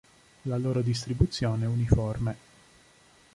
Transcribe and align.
La 0.45 0.57
loro 0.57 0.81
distribuzione 0.81 1.65
è 1.65 1.67
uniforme. 1.67 2.35